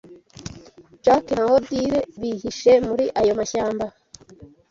Jack 1.03 1.25
na 1.37 1.43
Odile 1.55 1.99
bihishe 2.19 2.71
muri 2.87 3.05
ayo 3.19 3.31
mashyamba. 3.39 3.85